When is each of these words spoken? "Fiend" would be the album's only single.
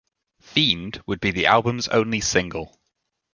"Fiend" 0.39 1.03
would 1.05 1.19
be 1.19 1.29
the 1.29 1.45
album's 1.45 1.87
only 1.89 2.21
single. 2.21 2.79